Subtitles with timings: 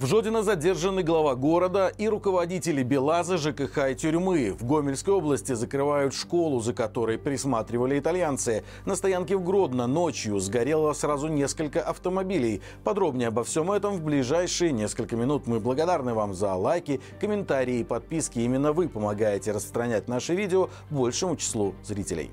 [0.00, 4.56] В Жодино задержаны глава города и руководители Белаза, ЖКХ и тюрьмы.
[4.58, 8.64] В Гомельской области закрывают школу, за которой присматривали итальянцы.
[8.86, 12.62] На стоянке в Гродно ночью сгорело сразу несколько автомобилей.
[12.82, 15.46] Подробнее обо всем этом в ближайшие несколько минут.
[15.46, 18.38] Мы благодарны вам за лайки, комментарии и подписки.
[18.38, 22.30] Именно вы помогаете распространять наши видео большему числу зрителей.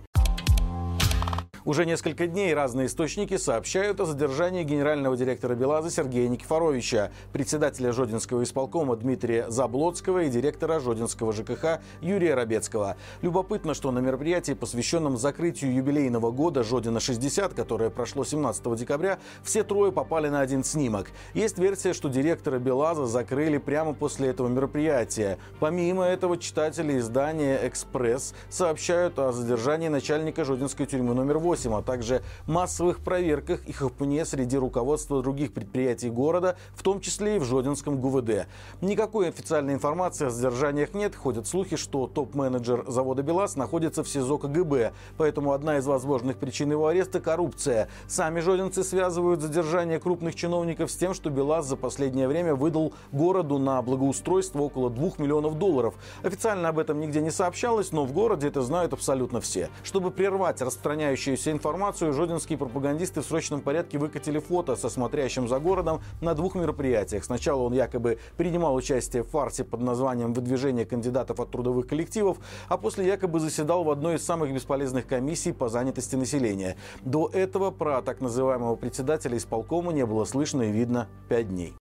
[1.67, 8.43] Уже несколько дней разные источники сообщают о задержании генерального директора БелАЗа Сергея Никифоровича, председателя Жодинского
[8.43, 12.95] исполкома Дмитрия Заблоцкого и директора Жодинского ЖКХ Юрия Рабецкого.
[13.21, 19.65] Любопытно, что на мероприятии, посвященном закрытию юбилейного года Жодина 60, которое прошло 17 декабря, все
[19.65, 21.11] трое попали на один снимок.
[21.33, 25.37] Есть версия, что директора БелАЗа закрыли прямо после этого мероприятия.
[25.59, 31.81] Помимо этого, читатели издания «Экспресс» сообщают о задержании начальника Жодинской тюрьмы номер 8 8, а
[31.81, 37.45] также массовых проверках и хапуне среди руководства других предприятий города, в том числе и в
[37.45, 38.47] Жодинском ГУВД.
[38.81, 41.15] Никакой официальной информации о задержаниях нет.
[41.15, 44.93] Ходят слухи, что топ-менеджер завода «БелАЗ» находится в СИЗО КГБ.
[45.17, 47.89] Поэтому одна из возможных причин его ареста– коррупция.
[48.07, 53.57] Сами жодинцы связывают задержание крупных чиновников с тем, что «БелАЗ» за последнее время выдал городу
[53.57, 55.95] на благоустройство около 2 миллионов долларов.
[56.21, 59.69] Официально об этом нигде не сообщалось, но в городе это знают абсолютно все.
[59.83, 65.59] Чтобы прервать распространяющуюся имеющуюся информацию, жодинские пропагандисты в срочном порядке выкатили фото со смотрящим за
[65.59, 67.23] городом на двух мероприятиях.
[67.23, 72.37] Сначала он якобы принимал участие в фарсе под названием «Выдвижение кандидатов от трудовых коллективов»,
[72.69, 76.75] а после якобы заседал в одной из самых бесполезных комиссий по занятости населения.
[77.01, 81.73] До этого про так называемого председателя исполкома не было слышно и видно пять дней.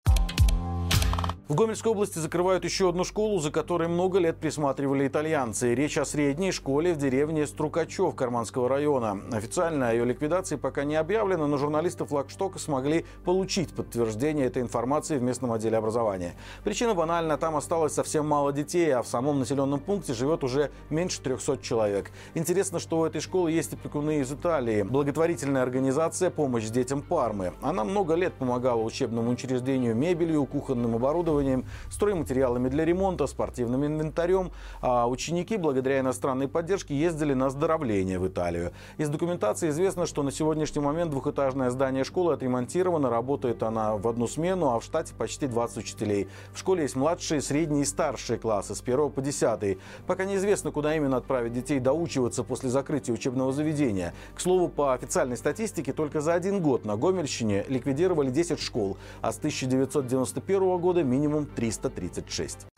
[1.48, 5.77] В Гомельской области закрывают еще одну школу, за которой много лет присматривали итальянцы.
[5.77, 9.20] Речь о средней школе в деревне Струкачев Карманского района.
[9.30, 15.19] Официально о ее ликвидации пока не объявлено, но журналисты флагштока смогли получить подтверждение этой информации
[15.19, 16.34] в местном отделе образования.
[16.64, 21.20] Причина банальна, там осталось совсем мало детей, а в самом населенном пункте живет уже меньше
[21.22, 22.11] 300 человек.
[22.34, 24.83] Интересно, что у этой школы есть опекуны из Италии.
[24.83, 27.52] Благотворительная организация «Помощь детям Пармы».
[27.62, 34.51] Она много лет помогала учебному учреждению мебелью, кухонным оборудованием, оборудованием, стройматериалами для ремонта, спортивным инвентарем.
[34.80, 38.73] А ученики, благодаря иностранной поддержке, ездили на оздоровление в Италию.
[38.98, 44.27] Из документации известно, что на сегодняшний момент двухэтажное здание школы отремонтировано, работает она в одну
[44.27, 46.29] смену, а в штате почти 20 учителей.
[46.52, 49.79] В школе есть младшие, средние и старшие классы с 1 по 10.
[50.07, 54.14] Пока неизвестно, куда именно отправить детей доучиваться после закрытия учебного заведения.
[54.35, 59.33] К слову, по официальной статистике, только за один год на Гомельщине ликвидировали 10 школ, а
[59.33, 62.76] с 1991 года минимум минимум 336.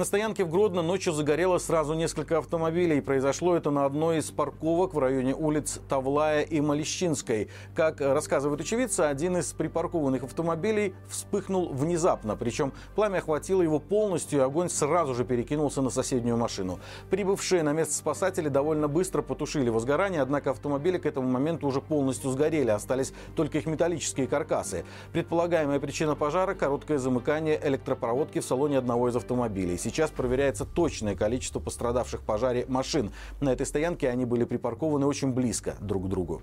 [0.00, 3.02] На стоянке в Гродно ночью загорелось сразу несколько автомобилей.
[3.02, 7.50] Произошло это на одной из парковок в районе улиц Тавлая и Малищинской.
[7.74, 12.34] Как рассказывают очевидцы, один из припаркованных автомобилей вспыхнул внезапно.
[12.34, 16.80] Причем пламя охватило его полностью, и огонь сразу же перекинулся на соседнюю машину.
[17.10, 22.30] Прибывшие на место спасатели довольно быстро потушили возгорание, однако автомобили к этому моменту уже полностью
[22.30, 22.70] сгорели.
[22.70, 24.86] Остались только их металлические каркасы.
[25.12, 29.76] Предполагаемая причина пожара– короткое замыкание электропроводки в салоне одного из автомобилей.
[29.90, 33.10] Сейчас проверяется точное количество пострадавших в пожаре машин.
[33.40, 36.42] На этой стоянке они были припаркованы очень близко друг к другу.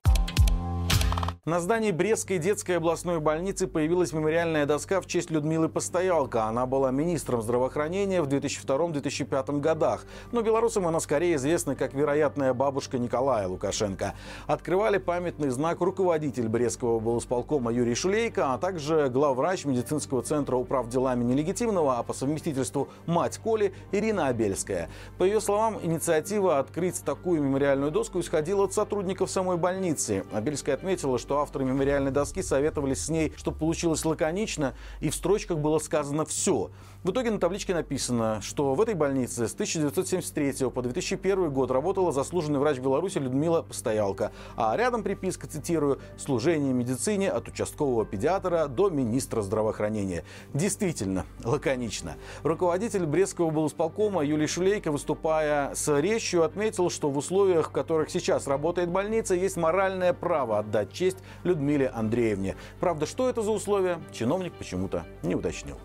[1.47, 6.43] На здании Брестской детской областной больницы появилась мемориальная доска в честь Людмилы Постоялка.
[6.43, 10.03] Она была министром здравоохранения в 2002-2005 годах.
[10.33, 14.13] Но белорусам она скорее известна как вероятная бабушка Николая Лукашенко.
[14.45, 21.23] Открывали памятный знак руководитель Брестского облсполкома Юрий Шулейко, а также главврач медицинского центра управ делами
[21.23, 24.89] нелегитимного, а по совместительству мать Коли Ирина Абельская.
[25.17, 30.25] По ее словам, инициатива открыть такую мемориальную доску исходила от сотрудников самой больницы.
[30.33, 35.57] Абельская отметила, что авторы мемориальной доски советовались с ней, чтобы получилось лаконично, и в строчках
[35.59, 36.71] было сказано все.
[37.03, 42.11] В итоге на табличке написано, что в этой больнице с 1973 по 2001 год работала
[42.11, 44.31] заслуженный врач Беларуси Людмила Постоялка.
[44.55, 50.25] А рядом приписка, цитирую, «Служение медицине от участкового педиатра до министра здравоохранения».
[50.53, 52.17] Действительно, лаконично.
[52.43, 58.47] Руководитель Брестского облсполкома Юлий Шулейко, выступая с речью, отметил, что в условиях, в которых сейчас
[58.47, 62.55] работает больница, есть моральное право отдать честь Людмиле Андреевне.
[62.79, 65.77] Правда, что это за условия, чиновник почему-то не уточнил.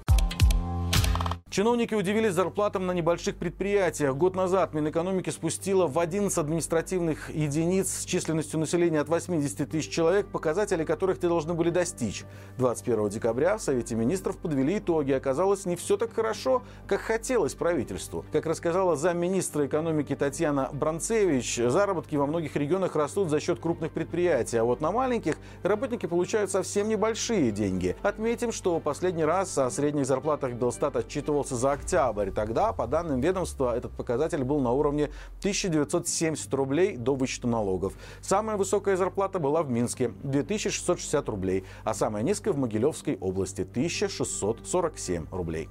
[1.52, 4.16] Чиновники удивились зарплатам на небольших предприятиях.
[4.16, 10.28] Год назад Минэкономики спустила в 11 административных единиц с численностью населения от 80 тысяч человек,
[10.28, 12.25] показатели которых те должны были достичь.
[12.56, 15.12] 21 декабря в Совете министров подвели итоги.
[15.12, 18.25] Оказалось, не все так хорошо, как хотелось правительству.
[18.32, 24.56] Как рассказала замминистра экономики Татьяна Бранцевич, заработки во многих регионах растут за счет крупных предприятий,
[24.56, 27.94] а вот на маленьких работники получают совсем небольшие деньги.
[28.00, 32.31] Отметим, что последний раз о средних зарплатах Белстат отчитывал отчитывался за октябрь.
[32.31, 35.11] Тогда, по данным ведомства, этот показатель был на уровне
[35.41, 37.94] 1970 рублей до вычета налогов.
[38.21, 45.27] Самая высокая зарплата была в Минске– 2660 рублей, а самая низкая в Могилевской области– 1647
[45.31, 45.69] рублей.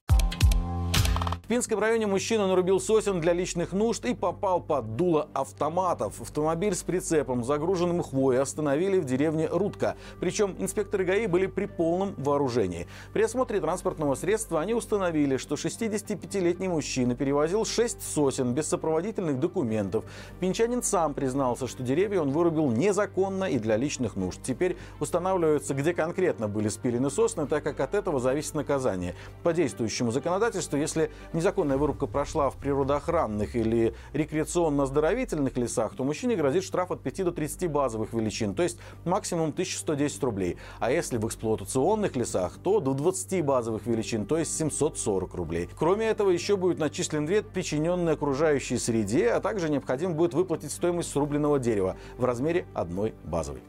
[1.51, 6.21] Пинском районе мужчина нарубил сосен для личных нужд и попал под дуло автоматов.
[6.21, 9.97] Автомобиль с прицепом, загруженным хвоей, остановили в деревне Рудка.
[10.21, 12.87] Причем инспекторы ГАИ были при полном вооружении.
[13.11, 20.05] При осмотре транспортного средства они установили, что 65-летний мужчина перевозил 6 сосен без сопроводительных документов.
[20.39, 24.39] Пинчанин сам признался, что деревья он вырубил незаконно и для личных нужд.
[24.41, 29.15] Теперь устанавливается, где конкретно были спилены сосны, так как от этого зависит наказание.
[29.43, 36.35] По действующему законодательству, если не незаконная вырубка прошла в природоохранных или рекреационно-оздоровительных лесах, то мужчине
[36.35, 40.57] грозит штраф от 5 до 30 базовых величин, то есть максимум 1110 рублей.
[40.79, 45.67] А если в эксплуатационных лесах, то до 20 базовых величин, то есть 740 рублей.
[45.77, 51.11] Кроме этого, еще будет начислен вред, причиненный окружающей среде, а также необходимо будет выплатить стоимость
[51.11, 53.61] срубленного дерева в размере одной базовой.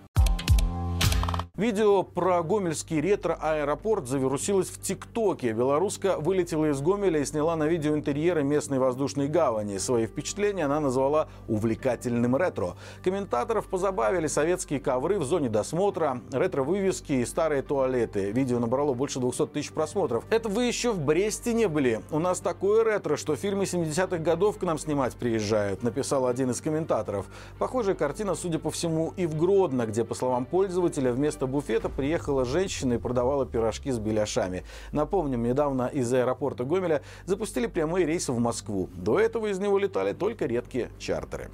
[1.62, 5.52] Видео про гомельский ретро-аэропорт завирусилось в ТикТоке.
[5.52, 9.78] Белоруска вылетела из Гомеля и сняла на видео интерьеры местной воздушной гавани.
[9.78, 12.74] Свои впечатления она назвала увлекательным ретро.
[13.04, 18.32] Комментаторов позабавили советские ковры в зоне досмотра, ретро-вывески и старые туалеты.
[18.32, 20.24] Видео набрало больше 200 тысяч просмотров.
[20.30, 22.00] Это вы еще в Бресте не были?
[22.10, 26.60] У нас такое ретро, что фильмы 70-х годов к нам снимать приезжают, написал один из
[26.60, 27.26] комментаторов.
[27.60, 32.44] Похожая картина, судя по всему, и в Гродно, где, по словам пользователя, вместо буфета приехала
[32.44, 34.64] женщина и продавала пирожки с беляшами.
[34.90, 38.88] Напомним, недавно из аэропорта Гомеля запустили прямые рейсы в Москву.
[38.94, 41.50] До этого из него летали только редкие чартеры.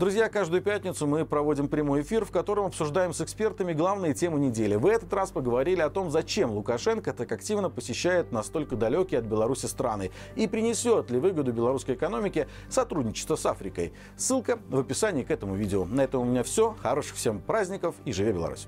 [0.00, 4.74] Друзья, каждую пятницу мы проводим прямой эфир, в котором обсуждаем с экспертами главные темы недели.
[4.74, 9.66] В этот раз поговорили о том, зачем Лукашенко так активно посещает настолько далекие от Беларуси
[9.66, 13.92] страны и принесет ли выгоду белорусской экономике сотрудничество с Африкой.
[14.16, 15.84] Ссылка в описании к этому видео.
[15.84, 16.74] На этом у меня все.
[16.80, 18.66] Хороших всем праздников и живи Беларусь!